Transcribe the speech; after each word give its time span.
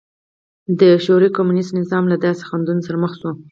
د 0.79 0.81
شوروي 1.03 1.29
کمونېست 1.37 1.71
نظام 1.79 2.03
له 2.11 2.17
داسې 2.25 2.41
خنډونو 2.49 2.85
سره 2.87 2.97
مخ 3.03 3.11
شو 3.19 3.31